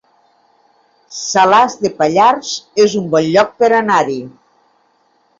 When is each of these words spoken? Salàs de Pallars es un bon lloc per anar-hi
Salàs 1.17 1.75
de 1.83 1.91
Pallars 1.99 2.53
es 2.85 2.95
un 3.01 3.11
bon 3.11 3.27
lloc 3.35 3.51
per 3.61 3.69
anar-hi 3.81 4.17